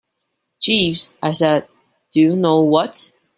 [0.59, 1.67] "Jeeves," I said,
[2.11, 3.11] "do you know what?"